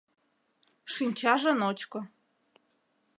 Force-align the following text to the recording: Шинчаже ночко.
Шинчаже 0.93 1.51
ночко. 1.59 1.99